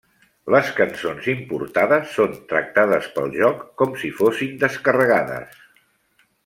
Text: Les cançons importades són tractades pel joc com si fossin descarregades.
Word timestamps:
Les 0.53 0.69
cançons 0.77 1.27
importades 1.33 2.15
són 2.21 2.33
tractades 2.53 3.11
pel 3.19 3.31
joc 3.43 3.63
com 3.83 3.97
si 4.05 4.13
fossin 4.23 4.61
descarregades. 4.65 5.65